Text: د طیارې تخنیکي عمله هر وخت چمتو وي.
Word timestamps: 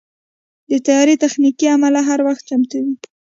د 0.69 0.71
طیارې 0.85 1.15
تخنیکي 1.23 1.67
عمله 1.75 2.01
هر 2.09 2.19
وخت 2.27 2.43
چمتو 2.49 2.77
وي. 2.85 2.95